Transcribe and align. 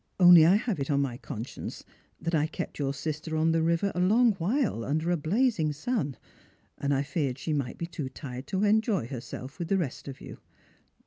"Only 0.19 0.47
I 0.47 0.55
have 0.55 0.79
it 0.79 0.89
on 0.89 0.99
my 0.99 1.17
conscience 1.17 1.83
that 2.19 2.33
I 2.33 2.47
kept 2.47 2.79
your 2.79 2.91
sister 2.91 3.37
on 3.37 3.51
the 3.51 3.61
river 3.61 3.91
a 3.93 3.99
long 3.99 4.33
while 4.39 4.83
under 4.83 5.11
a 5.11 5.15
blazing 5.15 5.71
sun, 5.73 6.17
and 6.79 6.91
I 6.91 7.03
feared 7.03 7.37
she 7.37 7.53
might 7.53 7.77
be 7.77 7.85
too 7.85 8.09
tired 8.09 8.47
to 8.47 8.63
enjoy 8.63 9.05
herself 9.05 9.59
with 9.59 9.67
the 9.67 9.77
rest 9.77 10.07
of 10.07 10.19
you. 10.19 10.39